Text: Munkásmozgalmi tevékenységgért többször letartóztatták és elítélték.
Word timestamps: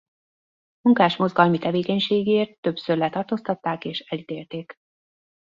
Munkásmozgalmi 0.81 1.57
tevékenységgért 1.57 2.61
többször 2.61 2.97
letartóztatták 2.97 3.85
és 3.85 3.99
elítélték. 3.99 4.73